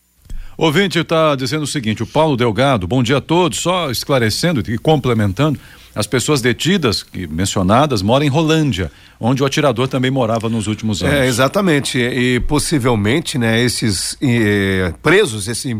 Ouvinte 0.58 0.98
está 0.98 1.36
dizendo 1.36 1.62
o 1.62 1.68
seguinte: 1.68 2.02
o 2.02 2.06
Paulo 2.06 2.36
Delgado, 2.36 2.88
bom 2.88 3.00
dia 3.00 3.18
a 3.18 3.20
todos. 3.20 3.60
Só 3.60 3.92
esclarecendo 3.92 4.60
e 4.68 4.76
complementando, 4.76 5.58
as 5.98 6.06
pessoas 6.06 6.40
detidas 6.40 7.04
e 7.12 7.26
mencionadas 7.26 8.00
moram 8.02 8.24
em 8.24 8.28
Rolândia, 8.28 8.88
onde 9.18 9.42
o 9.42 9.46
atirador 9.46 9.88
também 9.88 10.12
morava 10.12 10.48
nos 10.48 10.68
últimos 10.68 11.02
anos. 11.02 11.12
É, 11.12 11.26
exatamente. 11.26 11.98
E 11.98 12.38
possivelmente, 12.38 13.36
né, 13.36 13.60
esses 13.60 14.16
eh, 14.22 14.94
presos, 15.02 15.48
esses 15.48 15.76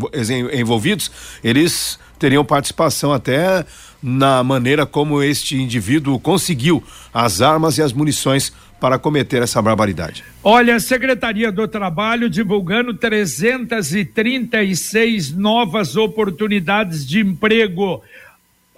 envolvidos, 0.53 1.09
eles 1.45 2.01
teriam 2.19 2.45
participação 2.45 3.13
até 3.13 3.65
na 4.03 4.43
maneira 4.43 4.85
como 4.85 5.23
este 5.23 5.57
indivíduo 5.57 6.19
conseguiu 6.19 6.83
as 7.15 7.41
armas 7.41 7.79
e 7.79 7.83
as 7.83 7.93
munições 7.93 8.53
para 8.81 8.99
cometer 8.99 9.41
essa 9.41 9.63
barbaridade. 9.63 10.25
Olha, 10.43 10.75
a 10.75 10.81
Secretaria 10.81 11.53
do 11.53 11.69
Trabalho 11.69 12.29
divulgando 12.29 12.93
336 12.93 15.31
novas 15.31 15.95
oportunidades 15.95 17.07
de 17.07 17.21
emprego 17.21 18.03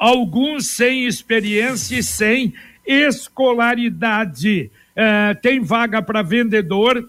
alguns 0.01 0.67
sem 0.69 1.07
experiência 1.07 1.99
e 1.99 2.03
sem 2.03 2.55
escolaridade. 2.87 4.71
É, 4.97 5.35
tem 5.35 5.61
vaga 5.61 6.01
para 6.01 6.23
vendedor, 6.23 7.07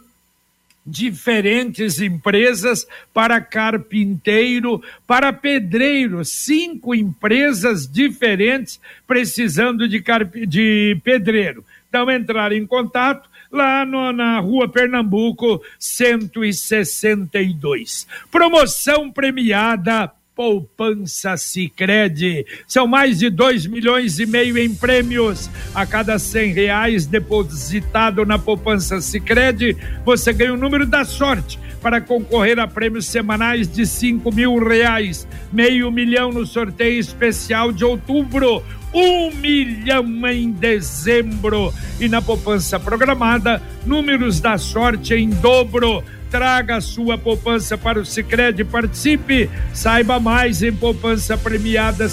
diferentes 0.85 2.01
empresas 2.01 2.85
para 3.13 3.39
carpinteiro, 3.39 4.83
para 5.07 5.31
pedreiro, 5.31 6.25
cinco 6.25 6.93
empresas 6.93 7.87
diferentes 7.87 8.81
precisando 9.07 9.87
de, 9.87 10.03
de 10.45 10.99
pedreiro. 11.01 11.63
Então, 11.87 12.11
entrar 12.11 12.51
em 12.51 12.65
contato 12.65 13.29
lá 13.51 13.85
no, 13.85 14.11
na 14.11 14.39
rua 14.39 14.67
Pernambuco, 14.67 15.61
162. 15.77 18.07
Promoção 18.31 19.11
premiada 19.11 20.11
Poupança 20.35 21.35
Sicredi. 21.35 22.45
São 22.67 22.87
mais 22.87 23.19
de 23.19 23.29
dois 23.29 23.65
milhões 23.65 24.17
e 24.19 24.25
meio 24.25 24.57
em 24.57 24.73
prêmios. 24.73 25.49
A 25.75 25.85
cada 25.85 26.17
cem 26.17 26.53
reais 26.53 27.05
depositado 27.05 28.25
na 28.25 28.39
Poupança 28.39 29.01
Sicredi, 29.01 29.75
você 30.05 30.31
ganha 30.31 30.53
o 30.53 30.57
número 30.57 30.85
da 30.85 31.03
sorte 31.03 31.59
para 31.81 31.99
concorrer 31.99 32.59
a 32.59 32.67
prêmios 32.67 33.07
semanais 33.07 33.67
de 33.67 33.85
cinco 33.85 34.33
mil 34.33 34.57
reais. 34.57 35.27
Meio 35.51 35.91
milhão 35.91 36.31
no 36.31 36.45
sorteio 36.45 36.99
especial 36.99 37.71
de 37.71 37.83
outubro. 37.83 38.63
Um 38.93 39.31
milhão 39.31 40.05
em 40.27 40.51
dezembro. 40.51 41.73
E 41.99 42.07
na 42.07 42.21
poupança 42.21 42.79
programada, 42.79 43.61
números 43.85 44.39
da 44.39 44.57
sorte 44.57 45.13
em 45.13 45.29
dobro 45.29 46.03
traga 46.31 46.77
a 46.77 46.81
sua 46.81 47.17
poupança 47.17 47.77
para 47.77 47.99
o 47.99 48.05
Sicredi, 48.05 48.63
participe, 48.63 49.49
saiba 49.73 50.17
mais 50.17 50.63
em 50.63 50.73
poupança 50.73 51.37
premiada. 51.37 52.07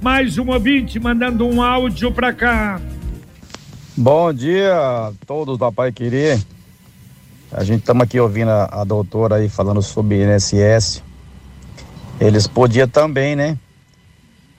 Mais 0.00 0.38
um 0.38 0.48
ouvinte 0.48 0.98
mandando 0.98 1.46
um 1.46 1.60
áudio 1.60 2.10
para 2.10 2.32
cá. 2.32 2.80
Bom 3.94 4.32
dia 4.32 4.72
a 4.74 5.12
todos 5.26 5.58
da 5.58 5.70
Pai 5.70 5.92
Querer. 5.92 6.40
A 7.52 7.62
gente 7.64 7.80
estamos 7.80 8.04
aqui 8.04 8.18
ouvindo 8.18 8.50
a, 8.50 8.64
a 8.80 8.84
doutora 8.84 9.36
aí 9.36 9.48
falando 9.48 9.82
sobre 9.82 10.22
INSS. 10.24 11.02
Eles 12.20 12.46
podiam 12.46 12.88
também, 12.88 13.36
né? 13.36 13.58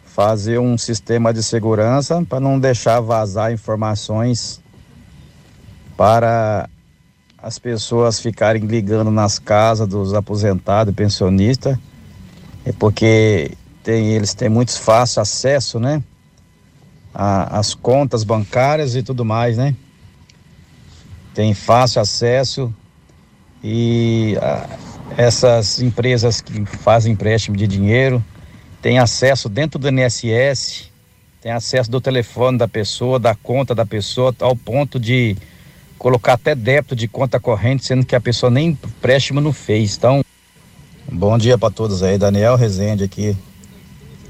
Fazer 0.05 0.59
um 0.59 0.77
sistema 0.77 1.33
de 1.33 1.41
segurança 1.41 2.23
para 2.27 2.39
não 2.39 2.59
deixar 2.59 2.99
vazar 2.99 3.51
informações 3.51 4.61
para 5.99 6.69
as 7.37 7.59
pessoas 7.59 8.21
ficarem 8.21 8.65
ligando 8.65 9.11
nas 9.11 9.37
casas 9.37 9.85
dos 9.85 10.13
aposentados 10.13 10.95
pensionistas, 10.95 11.77
é 12.63 12.71
porque 12.71 13.51
tem, 13.83 14.13
eles 14.13 14.33
têm 14.33 14.47
muito 14.47 14.79
fácil 14.79 15.21
acesso, 15.21 15.77
né? 15.77 16.01
As 17.13 17.73
contas 17.73 18.23
bancárias 18.23 18.95
e 18.95 19.03
tudo 19.03 19.25
mais, 19.25 19.57
né? 19.57 19.75
Tem 21.33 21.53
fácil 21.53 22.01
acesso 22.01 22.73
e 23.61 24.37
a, 24.41 24.69
essas 25.17 25.81
empresas 25.81 26.39
que 26.39 26.65
fazem 26.65 27.11
empréstimo 27.11 27.57
de 27.57 27.67
dinheiro 27.67 28.23
têm 28.81 28.99
acesso 28.99 29.49
dentro 29.49 29.77
do 29.77 29.89
INSS, 29.89 30.89
tem 31.41 31.51
acesso 31.51 31.91
do 31.91 31.99
telefone 31.99 32.57
da 32.57 32.69
pessoa, 32.69 33.19
da 33.19 33.35
conta 33.35 33.75
da 33.75 33.85
pessoa, 33.85 34.33
ao 34.39 34.55
ponto 34.55 34.97
de 34.97 35.35
colocar 35.99 36.33
até 36.33 36.55
débito 36.55 36.95
de 36.95 37.07
conta 37.07 37.39
corrente, 37.39 37.85
sendo 37.85 38.05
que 38.05 38.15
a 38.15 38.21
pessoa 38.21 38.49
nem 38.49 38.69
empréstimo 38.69 39.41
não 39.41 39.51
fez. 39.53 39.97
Então, 39.97 40.23
bom 41.11 41.37
dia 41.37 41.57
para 41.57 41.69
todos 41.69 42.01
aí. 42.01 42.17
Daniel 42.17 42.55
Rezende 42.55 43.03
aqui, 43.03 43.37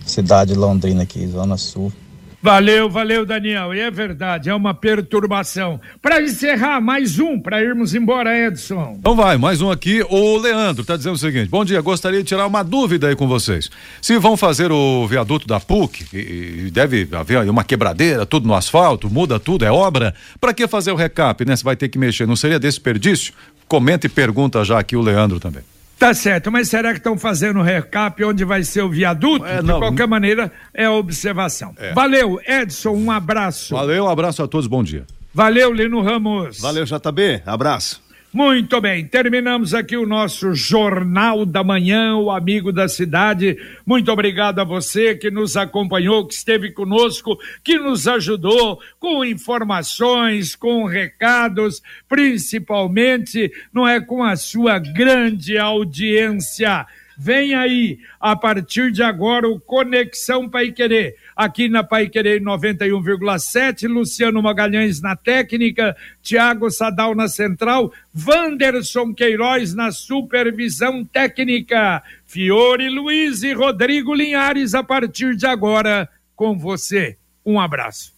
cidade 0.05 0.53
de 0.53 0.59
Londrina 0.59 1.03
aqui, 1.03 1.25
Zona 1.27 1.55
Sul. 1.55 1.93
Valeu, 2.41 2.89
valeu, 2.89 3.25
Daniel. 3.25 3.73
E 3.73 3.81
é 3.81 3.91
verdade, 3.91 4.49
é 4.49 4.55
uma 4.55 4.73
perturbação. 4.73 5.79
Para 6.01 6.21
encerrar, 6.21 6.79
mais 6.79 7.19
um, 7.19 7.37
para 7.37 7.61
irmos 7.61 7.93
embora, 7.93 8.47
Edson. 8.47 8.95
Então 8.97 9.13
vai, 9.13 9.37
mais 9.37 9.61
um 9.61 9.69
aqui. 9.69 10.01
O 10.09 10.37
Leandro 10.37 10.81
está 10.81 10.95
dizendo 10.95 11.15
o 11.15 11.17
seguinte: 11.17 11.49
Bom 11.49 11.65
dia, 11.65 11.81
gostaria 11.81 12.19
de 12.19 12.25
tirar 12.25 12.47
uma 12.47 12.63
dúvida 12.63 13.09
aí 13.09 13.15
com 13.15 13.27
vocês. 13.27 13.69
Se 14.01 14.17
vão 14.17 14.37
fazer 14.37 14.71
o 14.71 15.05
viaduto 15.05 15.45
da 15.47 15.59
PUC, 15.59 16.05
e, 16.13 16.67
e 16.67 16.71
deve 16.71 17.09
haver 17.11 17.49
uma 17.49 17.63
quebradeira, 17.63 18.25
tudo 18.25 18.47
no 18.47 18.55
asfalto, 18.55 19.09
muda 19.09 19.37
tudo, 19.37 19.65
é 19.65 19.71
obra, 19.71 20.13
para 20.39 20.53
que 20.53 20.65
fazer 20.67 20.93
o 20.93 20.95
recap, 20.95 21.43
né? 21.43 21.55
Você 21.55 21.63
vai 21.63 21.75
ter 21.75 21.89
que 21.89 21.99
mexer, 21.99 22.25
não 22.25 22.37
seria 22.37 22.59
desperdício? 22.59 23.33
Comenta 23.67 24.07
e 24.07 24.09
pergunta 24.09 24.63
já 24.63 24.79
aqui 24.79 24.95
o 24.95 25.01
Leandro 25.01 25.39
também. 25.39 25.63
Tá 25.99 26.13
certo, 26.13 26.49
mas 26.49 26.69
será 26.69 26.93
que 26.93 26.99
estão 26.99 27.17
fazendo 27.17 27.61
recap 27.61 28.23
onde 28.23 28.45
vai 28.45 28.63
ser 28.63 28.81
o 28.83 28.89
viaduto? 28.89 29.45
É, 29.45 29.61
De 29.61 29.67
qualquer 29.67 30.07
maneira, 30.07 30.49
é 30.73 30.89
observação. 30.89 31.73
É. 31.77 31.91
Valeu, 31.93 32.39
Edson, 32.47 32.91
um 32.91 33.11
abraço. 33.11 33.75
Valeu, 33.75 34.05
um 34.05 34.09
abraço 34.09 34.41
a 34.41 34.47
todos, 34.47 34.65
bom 34.65 34.81
dia. 34.81 35.05
Valeu, 35.33 35.73
Lino 35.73 36.01
Ramos. 36.01 36.61
Valeu, 36.61 36.85
JB, 36.85 37.43
abraço. 37.45 38.01
Muito 38.31 38.79
bem, 38.79 39.07
terminamos 39.07 39.73
aqui 39.73 39.97
o 39.97 40.05
nosso 40.05 40.53
Jornal 40.53 41.47
da 41.47 41.63
Manhã, 41.63 42.15
o 42.15 42.29
amigo 42.29 42.71
da 42.71 42.87
cidade. 42.87 43.57
Muito 43.83 44.11
obrigado 44.11 44.59
a 44.59 44.63
você 44.63 45.15
que 45.15 45.31
nos 45.31 45.57
acompanhou, 45.57 46.27
que 46.27 46.35
esteve 46.35 46.71
conosco, 46.71 47.39
que 47.63 47.79
nos 47.79 48.07
ajudou 48.07 48.79
com 48.99 49.25
informações, 49.25 50.55
com 50.55 50.85
recados, 50.85 51.81
principalmente, 52.07 53.51
não 53.73 53.87
é 53.87 53.99
com 53.99 54.23
a 54.23 54.35
sua 54.35 54.77
grande 54.77 55.57
audiência. 55.57 56.85
Vem 57.21 57.53
aí, 57.53 57.99
a 58.17 58.33
partir 58.33 58.91
de 58.91 59.03
agora, 59.03 59.49
o 59.49 59.59
Conexão 59.59 60.47
Pai 60.47 60.71
Querer, 60.71 61.15
aqui 61.39 61.69
na 61.69 61.83
Pai 61.85 62.09
Querer 62.09 62.41
91,7, 62.41 63.87
Luciano 63.87 64.43
Magalhães 64.43 65.01
na 65.01 65.15
técnica, 65.15 65.95
Tiago 66.21 66.69
Sadal 66.69 67.15
na 67.15 67.29
central, 67.29 67.93
Wanderson 68.13 69.13
Queiroz 69.13 69.73
na 69.73 69.89
supervisão 69.89 71.05
técnica, 71.05 72.03
Fiore 72.25 72.89
Luiz 72.89 73.41
e 73.41 73.53
Rodrigo 73.53 74.13
Linhares 74.13 74.75
a 74.75 74.83
partir 74.83 75.37
de 75.37 75.47
agora 75.47 76.09
com 76.35 76.59
você. 76.59 77.15
Um 77.45 77.57
abraço. 77.57 78.13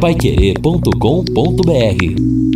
Paiquerê.com.br 0.00 2.51